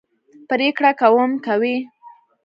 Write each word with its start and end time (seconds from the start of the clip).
پرېکړه 0.49 0.91
کوم 1.01 1.31
کوي. 1.45 1.75